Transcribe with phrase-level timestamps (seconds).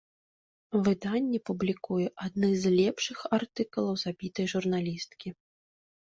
[0.85, 5.35] Выданне публікуе адны з лепшых артыкулаў забітай журналісткі.